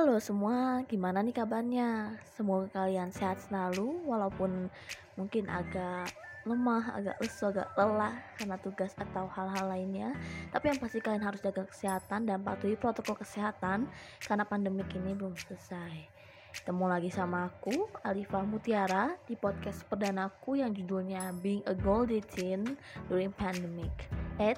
Halo 0.00 0.16
semua, 0.16 0.80
gimana 0.88 1.20
nih 1.20 1.36
kabarnya? 1.36 2.16
Semoga 2.32 2.72
kalian 2.72 3.12
sehat 3.12 3.36
selalu 3.44 4.00
walaupun 4.08 4.72
mungkin 5.12 5.44
agak 5.44 6.08
lemah, 6.48 6.96
agak 6.96 7.20
lesu, 7.20 7.52
agak 7.52 7.68
lelah 7.76 8.16
karena 8.40 8.56
tugas 8.64 8.96
atau 8.96 9.28
hal-hal 9.28 9.68
lainnya. 9.68 10.16
Tapi 10.56 10.72
yang 10.72 10.80
pasti 10.80 11.04
kalian 11.04 11.20
harus 11.20 11.44
jaga 11.44 11.68
kesehatan 11.68 12.24
dan 12.24 12.40
patuhi 12.40 12.80
protokol 12.80 13.20
kesehatan 13.20 13.92
karena 14.24 14.48
pandemik 14.48 14.88
ini 14.96 15.12
belum 15.12 15.36
selesai. 15.36 16.08
Ketemu 16.56 16.84
lagi 16.88 17.12
sama 17.12 17.52
aku, 17.52 17.92
Alifa 18.00 18.40
Mutiara, 18.40 19.20
di 19.28 19.36
podcast 19.36 19.84
perdanaku 19.84 20.64
yang 20.64 20.72
judulnya 20.72 21.28
Being 21.44 21.60
a 21.68 21.76
Gold 21.76 22.08
Teen 22.32 22.64
During 23.12 23.36
Pandemic. 23.36 23.92
Eh, 24.40 24.56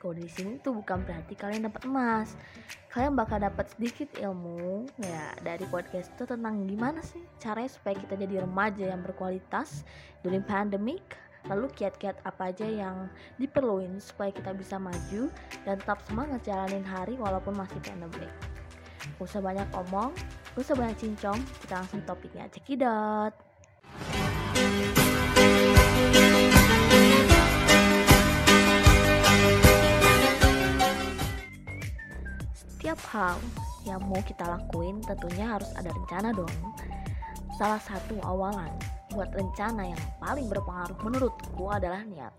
Kalau 0.00 0.16
di 0.16 0.24
sini 0.32 0.56
tuh 0.64 0.72
bukan 0.80 1.04
berarti 1.04 1.36
kalian 1.36 1.68
dapat 1.68 1.84
emas. 1.84 2.32
Kalian 2.88 3.20
bakal 3.20 3.36
dapat 3.36 3.68
sedikit 3.76 4.08
ilmu 4.16 4.88
ya 4.96 5.36
dari 5.44 5.68
podcast 5.68 6.08
itu 6.16 6.24
tentang 6.24 6.64
gimana 6.64 7.04
sih 7.04 7.20
caranya 7.36 7.68
supaya 7.68 8.00
kita 8.00 8.16
jadi 8.16 8.48
remaja 8.48 8.88
yang 8.88 9.04
berkualitas 9.04 9.84
during 10.24 10.40
pandemic. 10.40 11.04
Lalu 11.52 11.68
kiat-kiat 11.76 12.16
apa 12.24 12.48
aja 12.48 12.64
yang 12.64 13.12
diperluin 13.36 14.00
supaya 14.00 14.32
kita 14.32 14.56
bisa 14.56 14.80
maju 14.80 15.28
dan 15.68 15.76
tetap 15.76 16.00
semangat 16.08 16.40
jalanin 16.48 16.84
hari 16.84 17.20
walaupun 17.20 17.52
masih 17.52 17.76
pandemic. 17.84 18.32
Gak 19.20 19.24
usah 19.28 19.44
banyak 19.44 19.68
omong, 19.76 20.16
gak 20.56 20.60
usah 20.64 20.76
banyak 20.76 20.96
cincong, 20.96 21.40
kita 21.60 21.80
langsung 21.80 22.00
topiknya 22.08 22.48
cekidot. 22.48 23.32
Setiap 32.80 33.12
hal 33.12 33.36
yang 33.84 34.00
mau 34.08 34.24
kita 34.24 34.40
lakuin 34.40 35.04
tentunya 35.04 35.52
harus 35.52 35.68
ada 35.76 35.92
rencana 35.92 36.32
dong. 36.32 36.48
Salah 37.60 37.76
satu 37.76 38.16
awalan 38.24 38.72
buat 39.12 39.28
rencana 39.36 39.92
yang 39.92 40.00
paling 40.16 40.48
berpengaruh 40.48 40.96
menurutku 41.04 41.68
adalah 41.68 42.00
niat. 42.08 42.32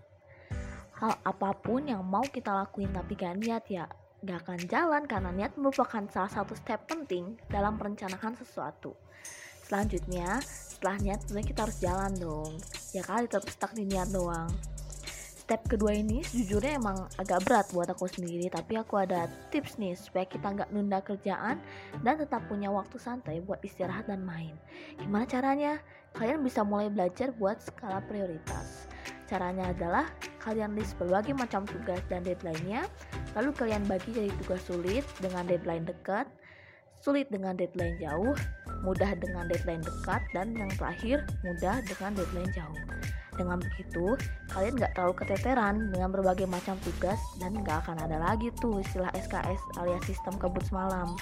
Hal 0.98 1.14
apa 1.22 1.54
pun 1.54 1.86
yang 1.86 2.02
mau 2.02 2.26
kita 2.26 2.50
lakuin 2.58 2.90
tapi 2.90 3.14
gak 3.14 3.38
niat 3.38 3.70
ya 3.70 3.86
gak 4.26 4.42
akan 4.42 4.58
jalan 4.66 5.06
karena 5.06 5.30
niat 5.30 5.54
merupakan 5.54 6.02
salah 6.10 6.34
satu 6.34 6.58
step 6.58 6.90
penting 6.90 7.38
dalam 7.46 7.78
merencanakan 7.78 8.34
sesuatu. 8.34 8.98
Selanjutnya, 9.62 10.42
setelah 10.42 10.98
niat 10.98 11.22
kita 11.22 11.70
harus 11.70 11.78
jalan 11.78 12.18
dong. 12.18 12.58
Ya 12.90 13.06
kali 13.06 13.30
tetap 13.30 13.46
stuck 13.46 13.78
di 13.78 13.86
niat 13.86 14.10
doang 14.10 14.50
step 15.42 15.66
kedua 15.66 15.90
ini 15.90 16.22
sejujurnya 16.22 16.78
emang 16.78 17.10
agak 17.18 17.42
berat 17.42 17.66
buat 17.74 17.90
aku 17.90 18.06
sendiri 18.06 18.46
tapi 18.46 18.78
aku 18.78 19.02
ada 19.02 19.26
tips 19.50 19.74
nih 19.82 19.98
supaya 19.98 20.22
kita 20.22 20.54
nggak 20.54 20.70
nunda 20.70 21.02
kerjaan 21.02 21.58
dan 22.06 22.14
tetap 22.14 22.46
punya 22.46 22.70
waktu 22.70 22.94
santai 23.02 23.42
buat 23.42 23.58
istirahat 23.66 24.06
dan 24.06 24.22
main. 24.22 24.54
Gimana 25.02 25.26
caranya? 25.26 25.82
Kalian 26.14 26.46
bisa 26.46 26.62
mulai 26.62 26.86
belajar 26.86 27.34
buat 27.34 27.58
skala 27.58 27.98
prioritas. 28.06 28.86
Caranya 29.26 29.74
adalah 29.74 30.06
kalian 30.38 30.78
list 30.78 30.94
berbagai 30.98 31.34
macam 31.34 31.66
tugas 31.66 31.98
dan 32.06 32.22
deadline-nya 32.22 32.86
lalu 33.38 33.50
kalian 33.54 33.82
bagi 33.86 34.12
jadi 34.12 34.30
tugas 34.42 34.62
sulit 34.66 35.06
dengan 35.22 35.46
deadline 35.46 35.86
dekat 35.86 36.26
sulit 36.98 37.26
dengan 37.30 37.54
deadline 37.54 37.96
jauh 37.98 38.34
mudah 38.82 39.14
dengan 39.18 39.46
deadline 39.46 39.82
dekat 39.82 40.22
dan 40.34 40.54
yang 40.54 40.70
terakhir 40.74 41.22
mudah 41.46 41.78
dengan 41.86 42.12
deadline 42.18 42.52
jauh 42.52 42.78
dengan 43.34 43.58
begitu, 43.60 44.16
kalian 44.52 44.76
gak 44.76 44.92
terlalu 44.96 45.14
keteteran 45.24 45.88
dengan 45.88 46.08
berbagai 46.12 46.44
macam 46.44 46.76
tugas 46.84 47.18
dan 47.40 47.56
gak 47.64 47.86
akan 47.86 48.04
ada 48.04 48.20
lagi 48.20 48.52
tuh 48.60 48.80
istilah 48.80 49.08
SKS 49.16 49.60
alias 49.80 50.04
sistem 50.04 50.36
kebut 50.36 50.62
semalam. 50.68 51.16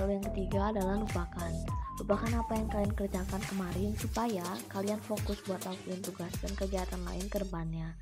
Lalu 0.00 0.18
yang 0.18 0.26
ketiga 0.32 0.60
adalah 0.72 0.96
lupakan. 0.96 1.52
Lupakan 2.00 2.32
apa 2.32 2.52
yang 2.56 2.68
kalian 2.72 2.92
kerjakan 2.96 3.42
kemarin 3.52 3.92
supaya 4.00 4.46
kalian 4.72 5.00
fokus 5.04 5.36
buat 5.44 5.60
lakuin 5.68 6.00
tugas 6.00 6.32
dan 6.40 6.52
kegiatan 6.56 7.00
lain 7.04 7.26
ke 7.28 7.38
depannya. 7.44 7.92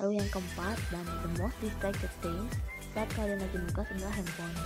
Lalu 0.00 0.18
yang 0.18 0.28
keempat 0.32 0.80
dan 0.88 1.04
the 1.04 1.30
most 1.36 1.56
distracted 1.60 2.12
thing 2.24 2.48
saat 2.96 3.08
kalian 3.12 3.38
lagi 3.38 3.56
nugas 3.60 3.86
adalah 3.92 4.12
handphone. 4.16 4.56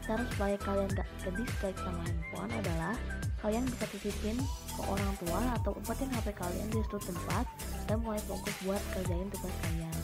Cara 0.00 0.22
supaya 0.32 0.56
kalian 0.58 0.90
gak 0.96 1.08
ke 1.20 1.68
sama 1.76 2.02
handphone 2.02 2.52
adalah 2.56 2.94
kalian 3.40 3.64
bisa 3.64 3.84
titipin 3.88 4.36
ke 4.76 4.82
orang 4.84 5.12
tua 5.20 5.40
atau 5.60 5.72
umpetin 5.72 6.12
HP 6.12 6.36
kalian 6.36 6.68
di 6.68 6.80
suatu 6.84 7.00
tempat 7.08 7.44
dan 7.88 8.00
mulai 8.04 8.20
fokus 8.28 8.52
buat 8.64 8.80
kerjain 8.92 9.28
tugas 9.32 9.54
kalian. 9.64 9.96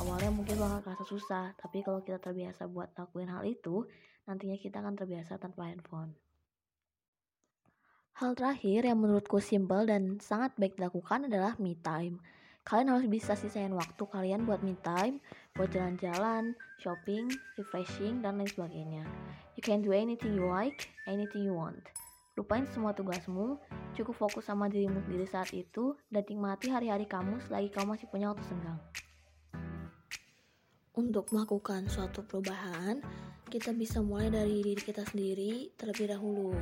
Awalnya 0.00 0.32
mungkin 0.32 0.56
bakal 0.56 0.80
kerasa 0.80 1.04
susah, 1.04 1.44
tapi 1.60 1.84
kalau 1.84 2.00
kita 2.00 2.16
terbiasa 2.16 2.64
buat 2.72 2.88
lakuin 2.96 3.28
hal 3.28 3.44
itu, 3.44 3.84
nantinya 4.24 4.56
kita 4.56 4.80
akan 4.80 4.96
terbiasa 4.96 5.36
tanpa 5.36 5.68
handphone. 5.68 6.16
Hal 8.16 8.32
terakhir 8.32 8.88
yang 8.88 9.00
menurutku 9.00 9.40
simple 9.44 9.84
dan 9.84 10.16
sangat 10.20 10.56
baik 10.56 10.80
dilakukan 10.80 11.28
adalah 11.28 11.56
me 11.60 11.76
time. 11.84 12.20
Kalian 12.64 12.92
harus 12.92 13.08
bisa 13.08 13.32
sisain 13.36 13.72
waktu 13.72 14.04
kalian 14.08 14.44
buat 14.48 14.60
me 14.64 14.76
time, 14.80 15.20
buat 15.56 15.72
jalan-jalan, 15.72 16.56
shopping, 16.80 17.28
refreshing, 17.60 18.20
dan 18.24 18.40
lain 18.40 18.48
sebagainya. 18.48 19.04
You 19.56 19.64
can 19.64 19.84
do 19.84 19.92
anything 19.92 20.36
you 20.36 20.48
like, 20.48 20.88
anything 21.08 21.44
you 21.44 21.56
want. 21.56 21.80
Lupain 22.40 22.64
semua 22.72 22.96
tugasmu, 22.96 23.60
cukup 23.92 24.16
fokus 24.16 24.48
sama 24.48 24.72
dirimu 24.72 25.04
sendiri 25.04 25.28
saat 25.28 25.52
itu, 25.52 25.92
dan 26.08 26.24
nikmati 26.24 26.72
hari-hari 26.72 27.04
kamu 27.04 27.36
selagi 27.44 27.68
kamu 27.68 28.00
masih 28.00 28.08
punya 28.08 28.32
waktu 28.32 28.48
senggang. 28.48 28.80
Untuk 30.96 31.28
melakukan 31.36 31.84
suatu 31.92 32.24
perubahan, 32.24 33.04
kita 33.44 33.76
bisa 33.76 34.00
mulai 34.00 34.32
dari 34.32 34.64
diri 34.64 34.80
kita 34.80 35.04
sendiri 35.04 35.76
terlebih 35.76 36.16
dahulu. 36.16 36.56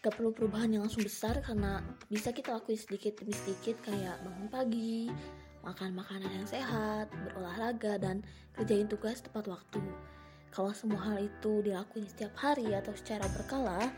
Gak 0.00 0.16
perlu 0.16 0.32
perubahan 0.32 0.72
yang 0.72 0.88
langsung 0.88 1.04
besar 1.04 1.44
karena 1.44 1.84
bisa 2.08 2.32
kita 2.32 2.56
lakuin 2.56 2.80
sedikit 2.80 3.20
demi 3.20 3.36
sedikit 3.36 3.84
kayak 3.84 4.16
bangun 4.24 4.48
pagi, 4.48 5.12
makan 5.60 5.92
makanan 5.92 6.40
yang 6.40 6.48
sehat, 6.48 7.12
berolahraga, 7.12 8.00
dan 8.00 8.24
kerjain 8.56 8.88
tugas 8.88 9.20
tepat 9.20 9.44
waktu. 9.44 9.84
Kalau 10.52 10.68
semua 10.76 11.00
hal 11.00 11.16
itu 11.16 11.64
dilakuin 11.64 12.04
setiap 12.04 12.36
hari 12.36 12.76
atau 12.76 12.92
secara 12.92 13.24
berkala, 13.32 13.88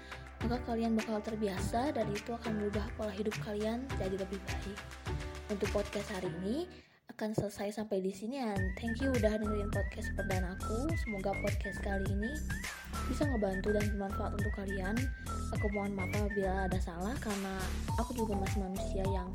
maka 0.47 0.63
kalian 0.71 0.95
bakal 0.95 1.19
terbiasa 1.19 1.91
dan 1.91 2.07
itu 2.15 2.31
akan 2.31 2.63
merubah 2.63 2.87
pola 2.95 3.11
hidup 3.11 3.35
kalian 3.43 3.83
jadi 3.99 4.15
lebih 4.15 4.39
baik. 4.39 4.79
Untuk 5.51 5.67
podcast 5.75 6.15
hari 6.15 6.31
ini 6.47 6.71
akan 7.11 7.35
selesai 7.35 7.83
sampai 7.83 8.07
di 8.07 8.15
sini 8.15 8.39
dan 8.39 8.71
thank 8.79 9.03
you 9.03 9.11
udah 9.11 9.35
dengerin 9.35 9.67
podcast 9.75 10.15
perdana 10.15 10.55
aku. 10.55 10.95
Semoga 11.03 11.35
podcast 11.43 11.79
kali 11.83 12.07
ini 12.07 12.33
bisa 13.11 13.27
ngebantu 13.27 13.75
dan 13.75 13.85
bermanfaat 13.91 14.39
untuk 14.39 14.53
kalian. 14.55 14.95
Aku 15.59 15.67
mohon 15.75 15.91
maaf 15.99 16.15
apabila 16.15 16.71
ada 16.71 16.79
salah 16.79 17.19
karena 17.19 17.55
aku 17.99 18.15
juga 18.15 18.39
masih 18.39 18.63
manusia 18.63 19.03
yang 19.11 19.27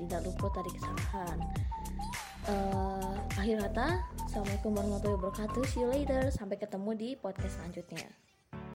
tidak 0.00 0.24
luput 0.24 0.48
dari 0.56 0.70
kesalahan. 0.72 1.38
Uh, 2.48 3.12
akhir 3.36 3.60
kata, 3.70 4.00
Assalamualaikum 4.32 4.72
warahmatullahi 4.72 5.18
wabarakatuh. 5.28 5.62
See 5.68 5.84
you 5.84 5.92
later. 5.92 6.32
Sampai 6.32 6.56
ketemu 6.56 6.96
di 6.96 7.08
podcast 7.20 7.52
selanjutnya. 7.60 8.31